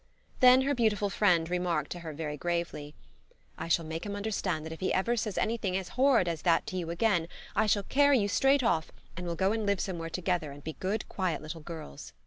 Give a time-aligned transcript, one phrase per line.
[0.39, 2.95] Then her beautiful friend remarked to her very gravely:
[3.55, 6.41] "I shall make him understand that if he ever again says anything as horrid as
[6.41, 6.91] that to you
[7.55, 10.73] I shall carry you straight off and we'll go and live somewhere together and be
[10.73, 12.13] good quiet little girls."